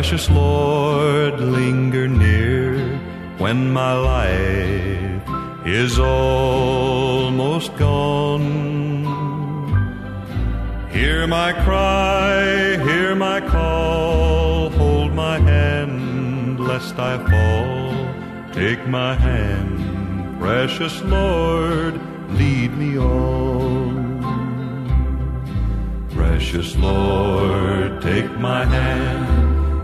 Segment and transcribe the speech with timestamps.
[0.00, 2.78] precious Lord, linger near.
[3.36, 5.22] When my life
[5.66, 8.46] is almost gone,
[10.90, 17.92] hear my cry, hear my call, hold my hand, lest I fall.
[18.54, 22.00] Take my hand, precious Lord,
[22.30, 24.18] lead me on.
[26.08, 29.49] Precious Lord, take my hand,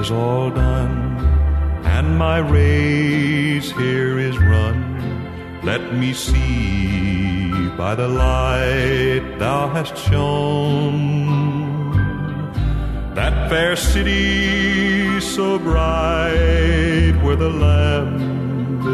[0.00, 1.18] Is all done
[1.84, 4.78] and my race here is run,
[5.62, 11.40] let me see by the light thou hast shone
[13.14, 18.20] that fair city so bright where the Lamb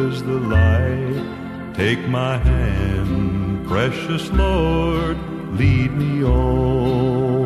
[0.09, 1.75] is the light.
[1.75, 5.17] Take my hand, precious Lord,
[5.53, 7.46] lead me on.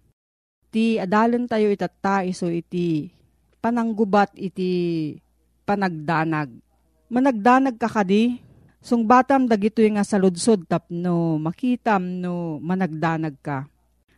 [0.71, 3.11] Ti adalan tayo itata iso iti
[3.59, 4.71] pananggubat iti
[5.67, 6.47] panagdanag.
[7.11, 8.39] Managdanag ka kadi,
[8.79, 13.67] sung batam dagito nga saludsod tapno makitam no managdanag ka.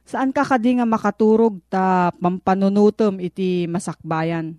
[0.05, 4.53] Saan ka kadi nga makaturog ta pampanunutom iti masakbayan?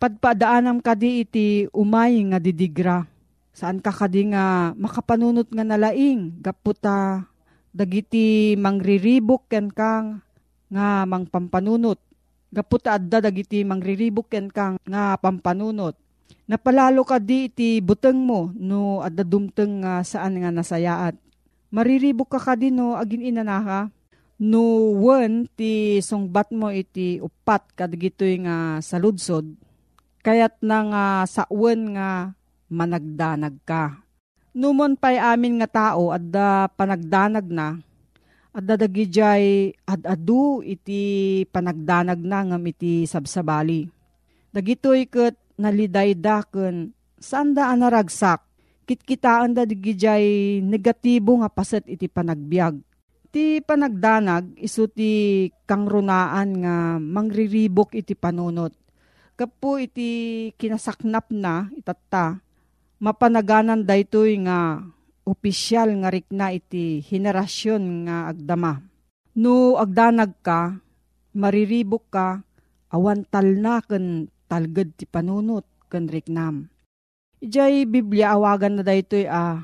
[0.00, 3.04] Padpadaanam kadi iti umay nga didigra.
[3.52, 7.28] Saan ka kadi nga makapanunot nga nalaing gaputa
[7.76, 10.24] dagiti mangriribok ken kang
[10.70, 11.98] nga mangpampanunot.
[12.50, 15.98] Gaputa adda dagiti mangriribok ken kang nga pampanunot.
[16.46, 21.18] Napalalo ka di iti buteng mo no adda dumteng nga saan nga nasayaat.
[21.74, 23.90] Mariribok ka ka di no agin inanaka.
[24.36, 29.48] No wen ti sungbat mo iti upat kadagitoy nga saludsod.
[30.22, 32.34] Kayat na nga sa wen nga
[32.70, 34.06] managdanag ka.
[34.56, 37.76] Numon pa'y amin nga tao adda panagdanag na,
[38.56, 43.84] adda dagijay ad-adu iti panagdanag na ngam iti sabsabali.
[44.48, 48.40] Dagitoy ket nalidayda ken saan da anaragsak,
[48.88, 52.80] kitkitaan da digijay negatibo nga paset iti panagbiag.
[53.28, 58.72] Ti panagdanag iso ti kangrunaan nga mangriribok iti panunot.
[59.36, 62.40] Kapo iti kinasaknap na itatta,
[63.04, 64.80] mapanaganan daytoy nga
[65.26, 68.78] opisyal nga rikna iti henerasyon nga agdama.
[69.36, 70.78] No agdanag ka,
[71.36, 72.40] mariribok ka,
[72.94, 76.70] awan talna ken talged ti panunot ken riknam.
[77.42, 79.56] Ijay Biblia awagan na daytoy a ah,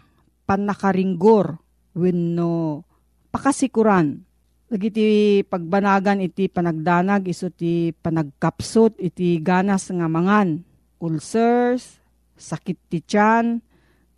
[0.45, 1.57] panakaringgor
[1.97, 2.85] wenno
[3.33, 4.21] pakasikuran.
[4.69, 10.65] Dagiti pagbanagan iti panagdanag iso ti panagkapsot iti ganas nga mangan.
[11.03, 12.01] Ulcers,
[12.37, 13.59] sakit ti tiyan,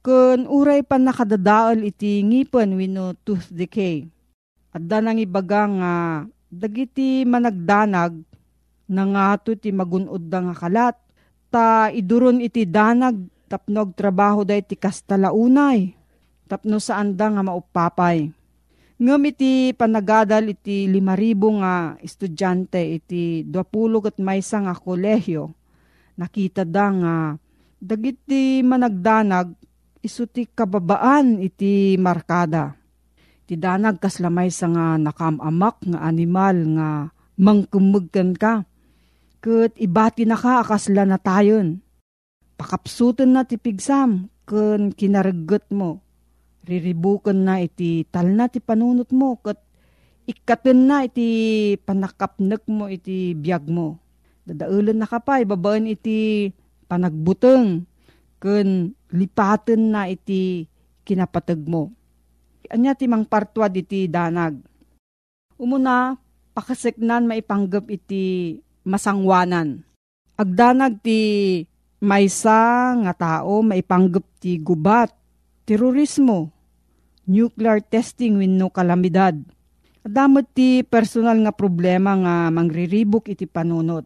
[0.05, 4.05] kun uray pa nakadadaol iti ngipon wino tooth decay.
[4.69, 5.95] At nang ibaga nga
[6.53, 8.13] dagiti managdanag
[8.85, 10.97] na nga ti magunod nga kalat,
[11.49, 13.17] ta iduron iti danag
[13.49, 15.97] tapnog trabaho da iti kastalaunay,
[16.53, 18.29] tapno saan da nga maupapay.
[19.01, 25.51] Ngam iti panagadal iti limaribo nga estudyante iti 20 at maysa nga kolehyo.
[26.15, 27.15] Nakita da nga
[27.81, 29.51] dagiti managdanag
[30.05, 32.77] isuti kababaan iti markada.
[33.49, 36.89] Ti danag kaslamay sa nga nakamamak nga animal nga
[37.41, 38.69] mangkumugkan ka.
[39.41, 41.81] Kat ibati na ka akasla na tayon.
[42.61, 46.05] Pakapsutan na ti pigsam kun kinaraggot mo.
[46.65, 49.61] Riribukan na iti tal na ti panunot mo kat
[50.25, 51.29] ikaten na iti
[51.85, 54.01] panakapnek mo iti biyag mo.
[54.45, 56.49] Dadaulan na kapay, babaan iti
[56.89, 57.89] panagbuteng
[58.45, 60.69] ken lipaten na iti
[61.09, 61.89] kinapateg mo.
[62.69, 64.61] Anya ti mang partwa iti danag.
[65.57, 66.13] Umuna,
[66.53, 69.81] pakaseknan maipanggap iti masangwanan.
[70.37, 71.21] Agdanag ti
[72.05, 75.09] maysa nga tao maipanggap ti gubat,
[75.65, 76.53] terorismo,
[77.25, 79.41] nuclear testing wenno kalamidad.
[80.05, 84.05] Adamot ti personal nga problema nga mangriribok iti panunot.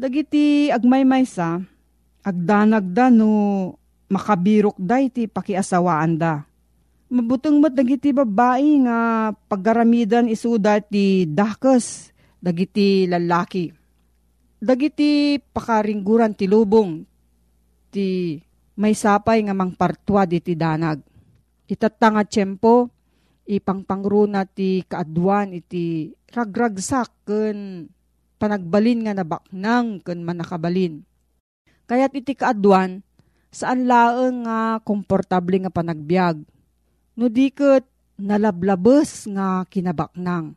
[0.00, 1.60] Dagiti agmay-maysa,
[2.22, 3.30] agdanag da no
[4.08, 6.46] makabirok da iti pakiasawaan da.
[7.12, 12.08] Mabutong mat dagiti babae nga paggaramidan isuda ti dakes
[12.40, 13.68] dagiti lalaki.
[14.62, 17.04] Dagiti pakaringguran ti lubong
[17.92, 18.40] ti
[18.80, 21.04] may sapay nga mangpartwa iti danag.
[21.68, 22.88] Itatanga tiyempo,
[23.44, 27.86] ipangpangruna ti kaadwan iti ragragsak ken
[28.40, 31.04] panagbalin nga nabaknang ken manakabalin.
[31.86, 33.02] Kaya't iti kaadwan,
[33.52, 36.42] saan laeng nga komportable nga panagbiag.
[37.18, 37.84] No diket
[38.16, 40.56] nalablabes nga kinabaknang.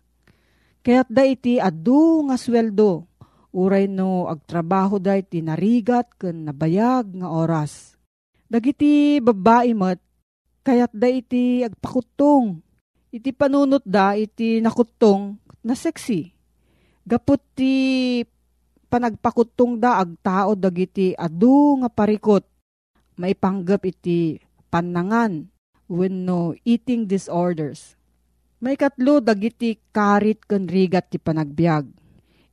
[0.85, 3.09] Kaya't da iti adu nga sweldo,
[3.51, 7.97] uray no agtrabaho da iti narigat ken nabayag nga oras.
[8.45, 10.05] Dagiti babae met
[10.65, 12.57] Kayat da iti agpakutong.
[13.13, 16.33] Iti panunot da iti nakutong na sexy.
[17.05, 18.25] Gapot ti
[18.95, 22.47] panagpakutong da ag tao dagiti adu nga parikot.
[23.19, 24.39] Maipanggap iti
[24.71, 25.51] panangan
[25.91, 27.99] when no eating disorders.
[28.63, 31.91] May katlo dagiti karit ken rigat ti panagbiag.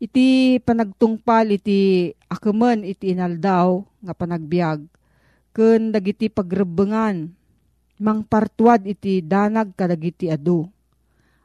[0.02, 4.82] Iti panagtungpal iti akaman iti inaldaw nga panagbiag.
[5.54, 7.30] Ken dagiti pagrebengan
[8.02, 10.66] mangpartuad iti danag kadagiti adu.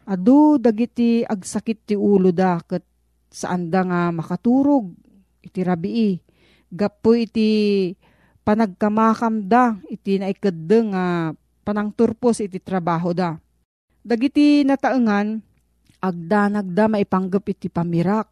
[0.10, 2.97] Adu dagiti agsakit ti ulo da ket
[3.32, 4.92] saan da nga makaturog
[5.44, 6.20] iti rabii.
[6.68, 7.92] Gapo iti
[8.44, 11.06] panagkamakam da iti naikadde nga
[11.64, 13.36] panangturpos iti trabaho da.
[14.08, 15.44] Dagiti nataengan
[16.00, 18.32] agdanag da maipanggap iti pamirak.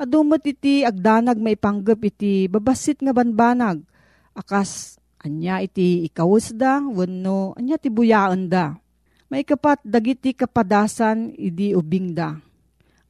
[0.00, 3.84] Adumot iti agdanag maipanggap iti babasit nga banbanag.
[4.32, 8.80] Akas anya iti ikawus da, wano anya ti buyaan da.
[9.28, 12.40] May kapat dagiti kapadasan idi ubing da.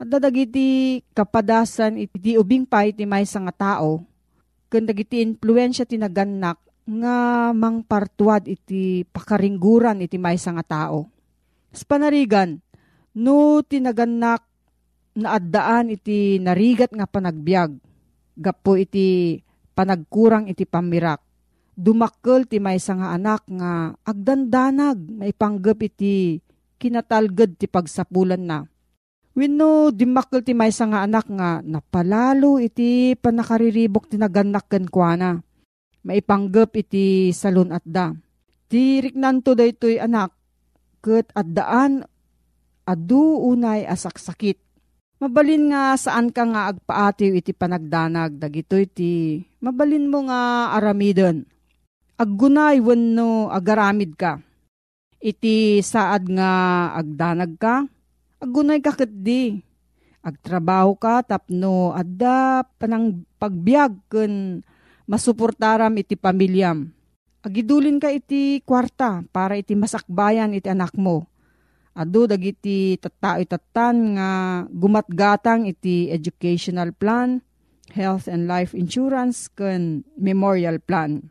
[0.00, 4.00] Dagiti kapadasan iti ubing pa iti may nga tao.
[4.72, 6.56] Kung dagiti influensya tinaganak
[6.88, 11.04] nga mangpartuad iti pakaringguran iti may nga tao.
[11.76, 12.56] Sa panarigan,
[13.12, 14.40] no tinaganak
[15.20, 17.76] na addaan iti narigat nga panagbiag.
[18.40, 19.36] Gapo iti
[19.76, 21.20] panagkurang iti pamirak.
[21.76, 26.40] Dumakkel ti may nga anak nga agdandanag maipanggap iti
[26.80, 28.69] kinatalged ti pagsapulan na.
[29.40, 35.40] Wenno dimakkel ti may nga anak nga napalalo iti panakariribok ti naganak ken kuana.
[36.04, 38.12] Maipanggap iti salon at da.
[38.68, 40.36] Ti riknanto daytoy anak
[41.00, 42.04] ket addaan
[42.84, 44.60] adu unay asaksakit
[45.20, 51.44] Mabalin nga saan ka nga agpaatiw iti panagdanag, dagito iti mabalin mo nga aramidon.
[52.16, 54.40] Aggunay wenno agaramid ka.
[55.20, 56.52] Iti saad nga
[56.96, 57.84] agdanag ka,
[58.40, 59.60] aggunay ka di.
[60.20, 64.60] Agtrabaho ka tapno adda panang pagbiag ken
[65.08, 66.92] masuportaram iti pamilyam.
[67.40, 71.30] Agidulin ka iti kwarta para iti masakbayan iti anak mo
[71.90, 74.30] Ado dagiti tattao tatan nga
[74.70, 77.42] gumatgatang iti educational plan,
[77.90, 81.26] health and life insurance ken memorial plan.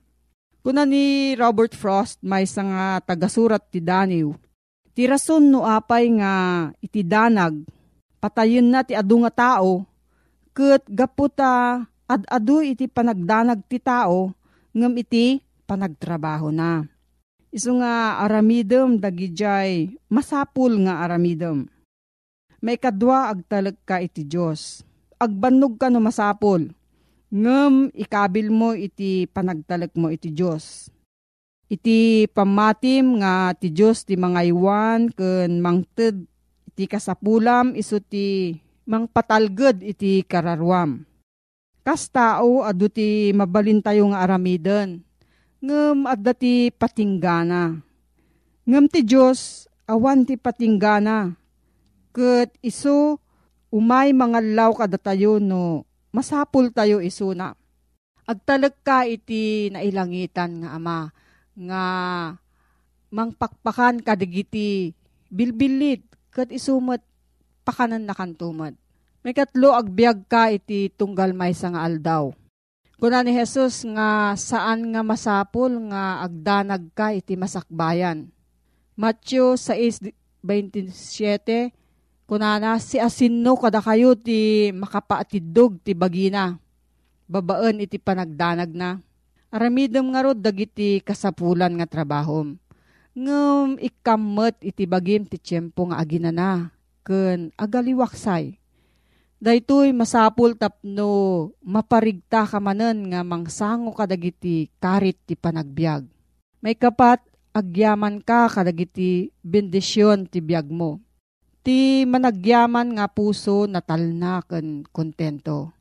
[0.59, 4.35] Kuna ni Robert Frost may nga tagasurat ti Daniw.
[4.99, 7.63] Ti rason no apay nga iti danag
[8.19, 9.87] patayon na ti adu nga tao
[10.51, 14.35] ket gaputa ad-adu iti panagdanag ti tao
[14.75, 16.83] ngem iti panagtrabaho na.
[17.47, 21.71] Isu nga aramidem dagijay masapul nga aramidem.
[22.59, 24.83] May kadwa agtalag ka iti Diyos.
[25.15, 26.75] Agbannog ka no masapul.
[27.31, 30.91] Ngem ikabil mo iti panagtalag mo iti Diyos.
[31.69, 36.25] Iti pamatim nga ti Diyos ti mga iwan ken mangted
[36.73, 38.57] iti kasapulam iso ti
[38.89, 41.05] mangpatalged iti kararwam.
[41.85, 45.05] Kas tao adu ti mabalin tayo nga aramiden
[45.61, 47.77] ngem adda ti patinggana.
[48.65, 51.37] Ngem ti Diyos awan ti patinggana.
[52.09, 53.21] Ket iso
[53.69, 54.97] umay mga law kada
[55.37, 57.53] no masapul tayo iso na.
[58.25, 61.13] Agtalag ka iti nailangitan nga ama
[61.59, 61.83] nga
[63.11, 64.95] mangpakpakan kadigiti
[65.27, 67.03] bilbilit ket isumet
[67.67, 68.73] pakanan na kantumad.
[69.19, 72.31] May katlo agbyag ka iti tunggal may nga aldaw
[72.99, 78.27] Kuna ni Jesus nga saan nga masapul nga agdanag ka iti masakbayan.
[78.99, 80.43] Matthew 6.27
[82.27, 86.59] Kunana si asinno kada kayo ti makapaatidog ti bagina.
[87.25, 88.99] Babaan iti panagdanag na.
[89.49, 92.57] Aramidem nga rod dagiti kasapulan nga trabahom.
[93.17, 96.69] Ngem ikammet iti bagim ti tiyempo nga aginana.
[97.01, 98.59] Ken agaliwaksay
[99.39, 106.03] Daytoy masapul tapno maparigta ka manen nga mangsango kadagiti karit ti panagbiag.
[106.59, 107.23] May kapat
[107.55, 110.99] agyaman ka kadagiti bendisyon ti biag mo.
[111.63, 115.71] Ti managyaman nga puso natalna ken kontento.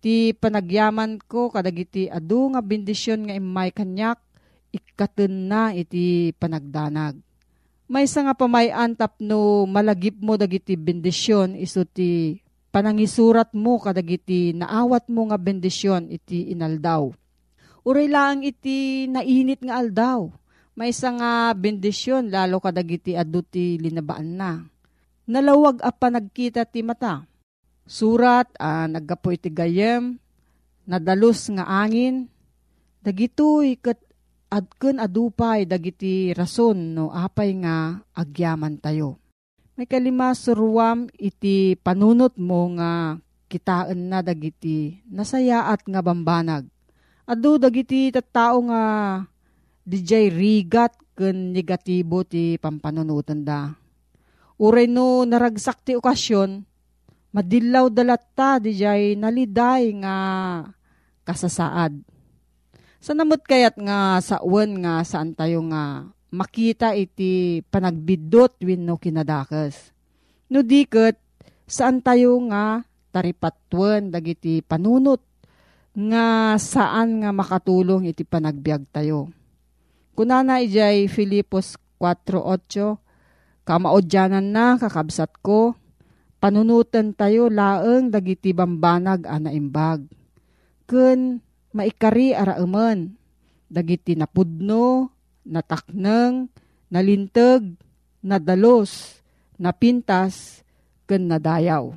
[0.00, 4.16] Ti panagyaman ko kadagiti adu nga bendisyon nga imay kanyak
[4.72, 7.20] ikaten na iti panagdanag.
[7.90, 12.38] May nga pamayan tapno malagip mo dagiti bendisyon iso ti
[12.70, 17.10] panangisurat mo kadagiti naawat mo nga bendisyon iti inaldaw.
[17.82, 20.30] Uray lang iti nainit nga aldaw.
[20.78, 24.64] May isa nga bendisyon lalo kadagiti adu ti linabaan na.
[25.26, 27.26] Nalawag a panagkita ti mata.
[27.90, 30.14] Surat a ah, naggapo iti gayem,
[30.86, 32.30] nadalos nga angin,
[33.02, 33.98] dagitoy ket
[34.46, 39.18] adken adupay dagiti rason no apay nga agyaman tayo.
[39.74, 43.18] May kalima suruam iti panunot mo nga
[43.50, 46.70] kitaan na dagiti nasayaat nga bambanag.
[47.26, 48.82] Ado dagiti tattao nga
[49.82, 53.74] dijay rigat ken negatibo ti pampanunutan da.
[54.62, 56.69] Uray no naragsak ti okasyon,
[57.30, 60.16] madilaw dalatta dijay naliday nga
[61.22, 62.02] kasasaad.
[63.00, 69.94] Sa namot kayat nga sa uwan nga saan tayo nga makita iti panagbidot wenno kinadakas.
[70.52, 71.16] No diket
[71.64, 75.22] saan tayo nga taripatwen dagiti panunot
[75.96, 79.32] nga saan nga makatulong iti panagbiag tayo.
[80.14, 83.10] Kunana ijay Filipos 4.8
[83.70, 85.78] Kamaodyanan na kakabsat ko,
[86.40, 90.08] panunutan tayo laeng dagiti bambanag ana imbag.
[90.88, 91.38] Kun
[91.76, 93.14] maikari ara emen,
[93.70, 95.12] dagiti napudno,
[95.46, 96.50] natakneng,
[96.90, 97.76] nalinteg,
[98.24, 99.22] nadalos,
[99.60, 100.66] napintas,
[101.06, 101.94] ken nadayaw.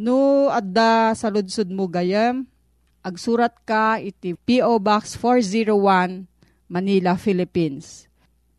[0.00, 2.48] No, adda sa ludsud mo gayam,
[3.04, 4.80] agsurat ka iti P.O.
[4.80, 6.24] Box 401,
[6.70, 8.08] Manila, Philippines.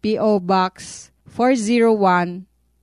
[0.02, 0.42] P.O.
[0.42, 2.46] Box 401,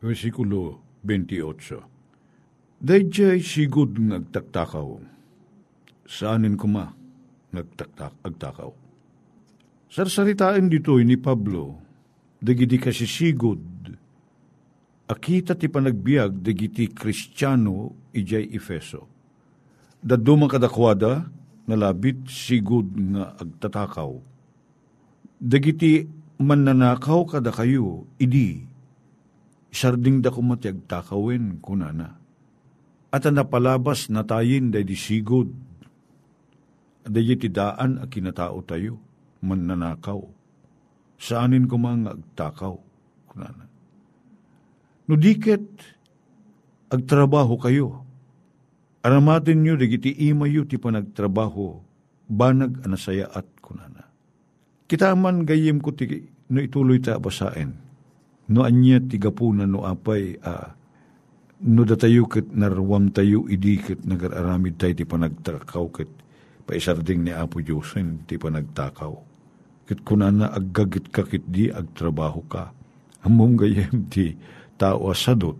[0.00, 1.80] versikulo 28.
[2.76, 5.00] Dayjay sigud ng agtaktakaw,
[6.04, 6.92] saanin kuma
[7.56, 8.72] nagtaktak agtakaw.
[9.88, 11.80] Sarsaritaan dito'y ni Pablo,
[12.36, 13.64] dagidi kasi sigud,
[15.08, 19.08] akita ti panagbiag dagiti kristyano ijay Efeso.
[20.04, 21.24] Daddo man kadakwada,
[21.64, 24.12] nalabit sigud nga agtatakaw.
[25.40, 26.04] Dagiti
[26.36, 28.65] mananakaw kada kayo, idi,
[29.76, 32.16] isarding da kumati agtakawin kunana.
[33.12, 35.52] At napalabas na tayin day di sigud,
[37.04, 38.96] day ti daan a kinatao tayo,
[39.44, 40.24] mananakaw.
[41.20, 42.74] Saanin ko mga agtakaw
[43.28, 43.68] kunana.
[45.06, 45.14] No
[46.86, 48.02] agtrabaho kayo.
[49.06, 51.78] Aramatin nyo, digiti imayo ti panagtrabaho,
[52.26, 54.02] banag anasaya at kunana.
[54.90, 57.85] Kita man gayem ko ti, no ituloy ta basain.
[58.46, 60.70] No anya ti gapunan no apay, ah,
[61.66, 66.10] no datayo ket narwam tayo idi ket nagararamid tayo ti panagtakaw ket
[66.66, 69.14] paisarding ni Apo Diyosen ti panagtakaw.
[69.86, 72.74] Ket kunana aggagit ka ket di agtrabaho ka.
[73.22, 74.34] Among gayem ti
[74.78, 75.58] tao asadot,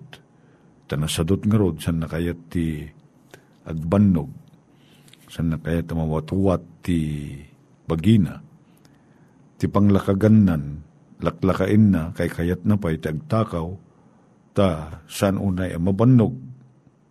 [0.90, 2.86] tanasadot nga rod, san nakayat ti
[3.66, 4.30] agbannog,
[5.26, 7.26] san nakayat mawatuwat ti
[7.86, 8.38] bagina,
[9.58, 10.85] ti panglakagannan,
[11.20, 13.72] laklakain na, kay kayat na pa iti agtakaw,
[14.52, 16.34] ta san unay mabannog,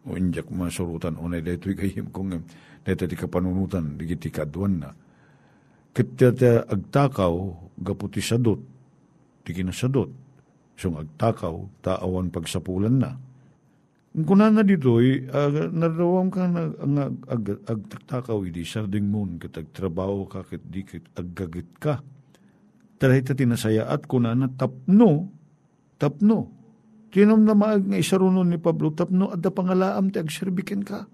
[0.05, 2.45] o injak masurutan unay dito kayim kong
[2.85, 4.89] dito ti kapanunutan, di ti kaduan na.
[5.95, 6.29] Kita
[6.69, 7.33] agtakaw,
[7.81, 8.61] gaputi sadot,
[9.41, 10.11] ti kinasadot,
[10.77, 13.11] siyang agtakaw, taawan pagsapulan na.
[14.15, 19.59] Kuna na dito, uh, narawam ka na ang ag, ag, agtakaw, idi sarding moon, kat
[19.59, 21.99] agtrabaho ka, kat di kat aggagit ka.
[22.95, 25.27] Taray ta tinasaya at kuna na tapno,
[25.99, 26.51] tapno.
[27.11, 31.07] Tinom na maag nga isarunon ni Pablo, tapno at pangalaam ti agserbikin ka.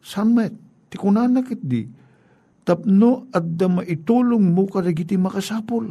[0.00, 0.52] Samet,
[0.88, 1.84] ti kuna na kit di,
[2.64, 5.84] tapno at da maitulong mo ka dagiti makasapol.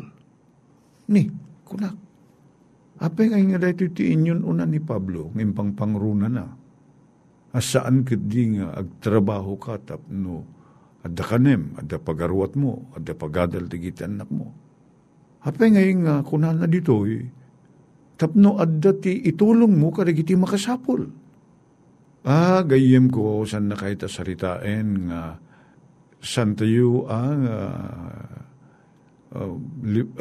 [1.14, 1.30] Ni,
[1.66, 2.08] kunak
[2.98, 6.50] Apay nga nga dahito ti inyon una ni Pablo, ng pang pangruna na.
[7.54, 10.42] Asaan kat di nga agtrabaho ka tapno,
[11.06, 14.50] adda kanem, adda pagaruat mo, adda pagadal ti anak mo.
[15.48, 17.24] Apay nga kunan na dito, eh,
[18.20, 21.08] tapno adda ti itulong mo kadagiti makasapol.
[22.28, 25.40] Ah, gayem ko san na kahit saritain nga
[26.20, 28.36] san tayo ang uh,
[29.32, 29.56] uh,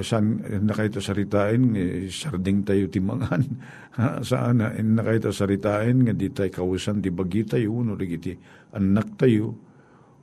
[0.04, 3.42] saan nakaita saritain nga sarding tayo timangan
[4.28, 8.38] saan na nakaita saritain nga di tayo kausan di bagi tayo no digiti
[8.78, 9.66] anak tayo.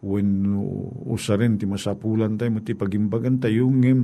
[0.03, 0.51] When
[1.07, 3.99] usarin ti masapulan tayo ti pagimbagan tayo ngem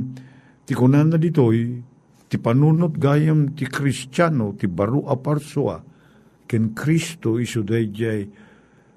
[0.70, 1.82] ti kunan na ditoy
[2.30, 5.82] ti panunot gayam ti kristyano ti baru aparsua
[6.46, 8.30] ken Kristo iso dayjay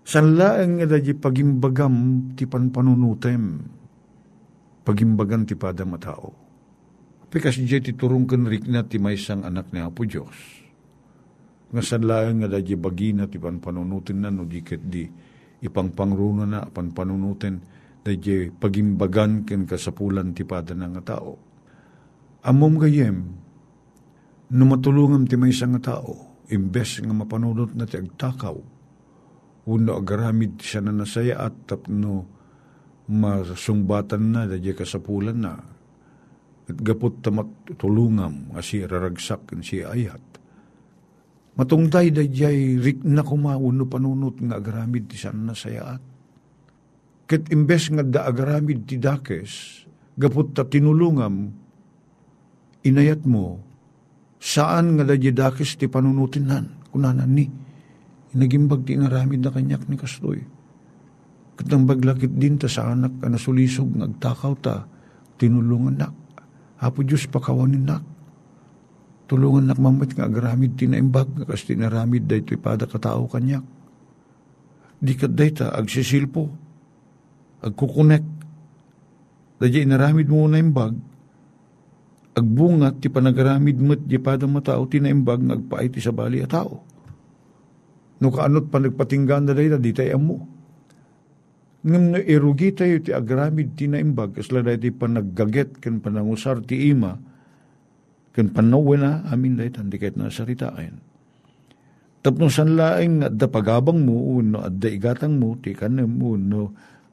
[0.05, 3.65] sanlaeng nga dayjay pagimbagam ti panpanunutem
[4.83, 6.35] pagimbagan ti pada matao.
[7.33, 10.37] Pikas di ti turong kenrik na ti may sang anak ni Apo Diyos.
[11.73, 15.09] Nga sanlaan nga dadya bagina ti panpanunutin na no diket di
[15.65, 17.57] ipangpangruna na panpanunutin
[18.05, 21.52] dadya pagimbagan ken kasapulan ti pada nga tao.
[22.43, 23.39] Amom gayem,
[24.51, 28.59] no matulungan ti may nga tao, imbes nga mapanunot na ti agtakaw,
[29.71, 32.27] uno agaramid siya na nasaya at tapno
[33.07, 35.55] masungbatan na dadya kasapulan na
[36.67, 40.23] at gapot tamat tulungam nga si raragsak si ayat.
[41.55, 46.03] Matungday dadyay rik na kumauno panunot nga agaramid ti siya na nasayaat.
[47.31, 49.85] Ket imbes nga da agaramid ti dakes,
[50.19, 51.62] gapot ta tinulungam,
[52.83, 53.63] inayat mo,
[54.43, 57.47] saan nga dadya dakes ti panunutin nan, kunanan ni,
[58.35, 60.43] inagimbag ti ngaramid na kanyak ni kastoy.
[61.55, 64.89] Katang baglakit din ta sa anak ka nasulisog nagtakaw ta,
[65.37, 66.15] tinulungan nak.
[66.83, 68.03] Apo Diyos pakawanin nak.
[69.31, 73.63] Tulungan nak mamit nga agramid tinaimbag kas tinaramid da ito ipada katao kanyak.
[74.99, 76.51] Di kat day ta agsisilpo,
[77.63, 78.25] agkukunek.
[79.63, 80.99] Dadya inaramid mo na imbag,
[82.33, 86.81] agbungat ti panagaramid mo't di pada matao tinaimbag nga agpaay ti sa bali a tao.
[88.23, 90.37] No kaanot pa nagpatinggan na day na di tayo mo
[91.83, 96.95] ngam na irugi tayo ti agramid ti naimbag kasla dahi ti panaggaget ken panangusar ti
[96.95, 97.19] ima
[98.31, 101.03] ken panawa na amin dahi tandi kahit na saritaan.
[102.23, 106.39] Tapno san laeng adda pagabang mo no adda igatang mo ti kanem mo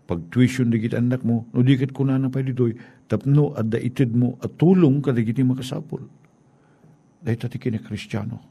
[0.10, 2.74] no pag-tuition digit anak mo no dikit kuna na pa ditoy
[3.06, 6.02] tapno adda itid mo at tulong ka digiti makasapol.
[7.22, 8.42] Dahi tati kini kristyano.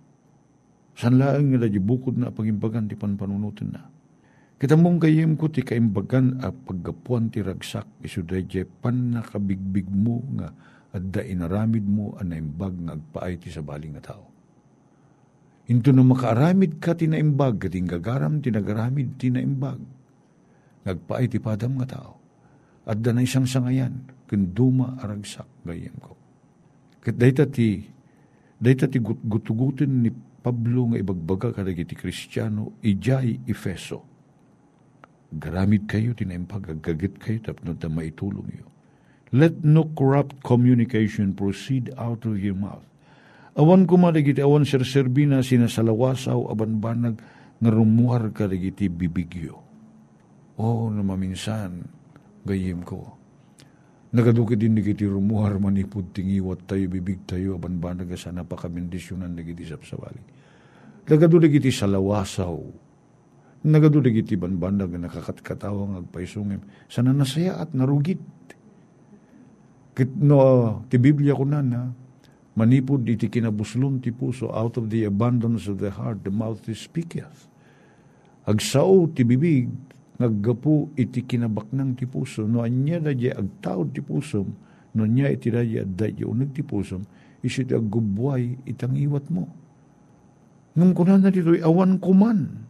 [0.94, 3.83] San laeng nga bukod na pagimbagan ti panpanunutin na
[4.59, 4.99] Kita mong
[5.38, 10.51] ko ti kaimbagan a paggapuan ti ragsak isudayje pan nakabigbig mo nga
[10.90, 14.27] adda inaramid mo an naimbag nga agpaay ti sa baling nga tao.
[15.71, 19.14] Into na makaaramid ka ti naimbag kating gagaram ti nagaramid
[20.94, 21.18] ti naimbag.
[21.18, 22.12] Nagpaay ti padam nga tao.
[22.88, 26.16] Adda na isang sangayan kenduma aragsak gayem ko.
[27.05, 27.85] Kat dayta ti
[28.57, 34.09] dayta ti gutugutin ni Pablo nga ibagbaga kadagiti Kristiyano ijay Efeso
[35.29, 38.66] garamid kayo, tinaimpag, agagit kayo, tapno ta maitulong iyo.
[39.29, 42.85] Let no corrupt communication proceed out of your mouth.
[43.59, 47.20] Awan kumaligiti, awan sirserbi na sinasalawasaw, aban banag,
[47.59, 48.88] nga rumuhar ka ligiti
[50.59, 50.66] bibigyo.
[50.66, 51.87] Oh, na maminsan,
[52.42, 53.14] gayim ko.
[54.11, 60.21] Nagaduki din ligiti rumuhar manipod tingiwat tayo, bibig tayo, aban banag sana pakamendisyonan ligiti sapsawali.
[61.09, 62.57] Nagadu ligiti salawasaw,
[63.64, 66.64] nagadulig iti banbandag nga nakakatkatawang agpaisungim.
[66.88, 68.21] Sana nasaya at narugit.
[69.92, 71.92] Kit no, ti Biblia ko na na,
[72.57, 76.81] manipod iti kinabuslon ti puso, out of the abundance of the heart, the mouth is
[76.81, 77.51] speaketh.
[78.49, 79.68] Agsao ti bibig,
[80.19, 84.43] naggapu iti kinabaknang ti puso, no anya da di agtaod ti puso,
[84.95, 86.99] no anya iti da di adda unag ti puso,
[87.43, 89.47] isit aggubway itang iwat mo.
[90.75, 92.69] Ngam kunan na dito'y awan kuman,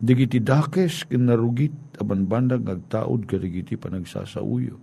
[0.00, 4.80] Digiti dakes kinarugit aban bandag agtaod karigiti panagsasauyo.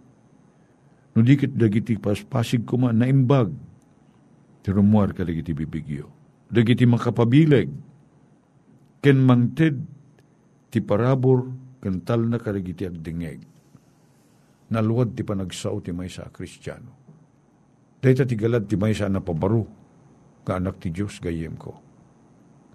[1.17, 3.49] No dikit dagiti paspasig kuma naimbag
[4.61, 6.05] ti rumuar karigiti bibigyo.
[6.53, 7.65] Dagiti makapabileg
[9.01, 9.81] ken mangted
[10.71, 11.47] ti parabor
[11.79, 13.43] ken tal na karigiti agdingeg.
[14.73, 16.91] Naluwad ti panagsao ti may sa kristyano.
[18.03, 19.63] Dahita ti galad ti may sa napabaro
[20.43, 21.75] ka anak ti Diyos gayem ko.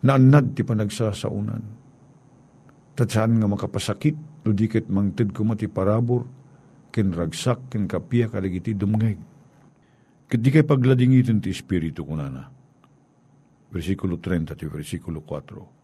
[0.02, 1.82] Naanad ti panagsasaunan
[2.92, 6.28] Tatsaan nga makapasakit, ludikit mangtid ko mati parabor,
[6.92, 9.16] kin ragsak, kin kapia kaligiti dumngeg.
[10.28, 12.52] Kadi kay pagladingitin ti Espiritu ko nana.
[13.72, 15.81] Versikulo 30 ti versikulo 4.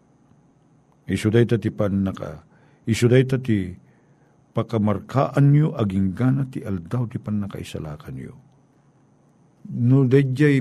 [1.08, 2.44] Isuday ta ti pan naka,
[2.84, 3.72] isuday ta ti
[4.52, 8.34] pakamarkaan nyo aging gana ti aldaw ti pan nakaisalakan nyo.
[9.72, 10.60] No dejay,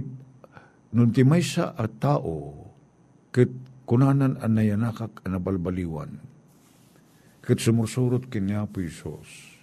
[0.95, 2.63] nun ti may sa tao,
[3.35, 3.51] ket
[3.83, 6.15] kunanan anayanakak anabalbaliwan,
[7.43, 9.59] kat sumursurot kanya po Isos.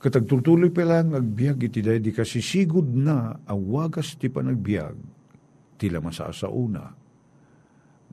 [0.00, 4.96] Katagtultuloy pa lang agbiag iti day di kasi sigud na awagas ti panagbiag
[5.76, 6.88] tila masasa una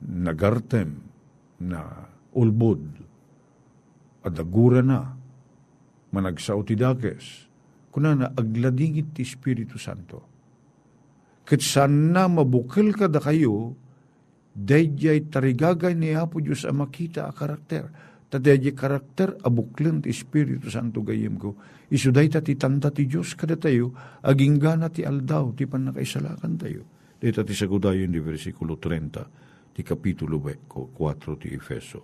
[0.03, 0.99] nagartem
[1.63, 1.81] na
[2.37, 2.81] ulbod
[4.21, 5.15] adagura na
[6.13, 7.49] managsaw ti dakes
[7.89, 10.21] kuna na agladingit ti Espiritu Santo.
[11.47, 13.73] Kat sana mabukil ka da kayo,
[14.53, 17.89] dayjay tarigagay ni Apo Diyos ang makita a karakter
[18.27, 21.55] Tadaya karakter abuklen ti Espiritu Santo gayem ko.
[21.87, 26.83] Isuday ta ti tanda ti Diyos kada tayo, aging gana ti aldaw, ti panakaisalakan tayo.
[27.15, 29.46] Dito ti sagudayon di versikulo 30,
[29.77, 32.01] ti kapitulo 4 ti Efeso.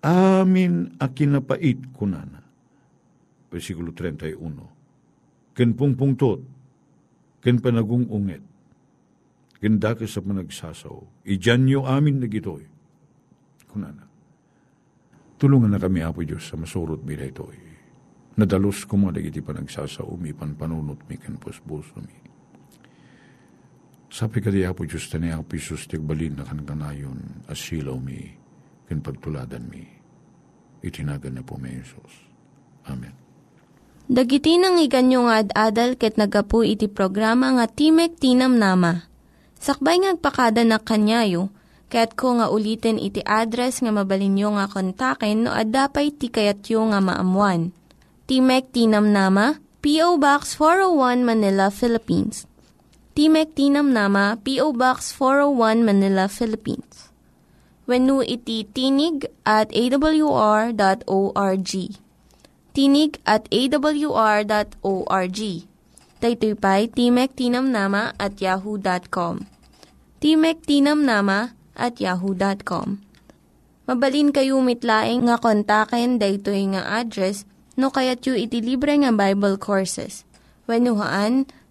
[0.00, 2.40] Amin a kinapait kunana.
[3.52, 5.52] Versikulo 31.
[5.52, 6.40] Ken pungpungtot,
[7.44, 8.40] ken panagong unget,
[9.60, 12.64] ken dake sa panagsasaw, ijanyo amin na gitoy
[13.68, 14.08] kunana.
[15.36, 17.44] Tulungan na kami, Apo Diyos, sa masurot bila ito.
[18.40, 22.16] Nadalos ko mo dagiti panagsasaumi, panpanunot mi, kanpos-buso mi.
[24.08, 28.24] Sabi ka di Apo Diyos, tani Apo Isus, tigbalin na kanaganayon, asilaw mi,
[28.88, 29.84] kan pagtuladan mi.
[30.80, 32.12] Itinagan na po may Isus.
[32.88, 33.12] Amen.
[34.08, 39.04] Dagiti nang iganyo nga ad-adal ket nagapu iti programa nga Timek Tinam Nama.
[39.60, 41.52] Sakbay ngagpakada na kanyayo,
[41.92, 47.76] ket ko nga ulitin iti address nga mabalinyo nga kontaken no ad-dapay tikayatyo nga maamuan.
[48.24, 50.16] Timek Tinam Nama, P.O.
[50.16, 52.48] Box 401 Manila, Philippines.
[53.18, 54.78] Timek Tinam Nama, P.O.
[54.78, 57.10] Box 401 Manila, Philippines.
[57.82, 60.70] When iti tinig at awr.org
[62.70, 65.40] tinig at awr.org.
[66.22, 69.50] Daytoy pa'y Timek Tinamnama at yahoo.com.
[70.22, 73.02] Timek Tinamnama at yahoo.com.
[73.90, 77.42] Mabalin kayo mitlaing nga kontaken daytoy nga address
[77.74, 80.22] no kayat yu iti libre nga Bible Courses.
[80.70, 80.86] When